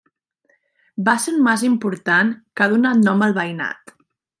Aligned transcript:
Va 1.09 1.15
ser 1.25 1.33
un 1.35 1.45
mas 1.49 1.67
important 1.69 2.35
que 2.55 2.67
ha 2.67 2.73
donat 2.77 3.05
nom 3.09 3.27
al 3.29 3.41
veïnat. 3.41 3.99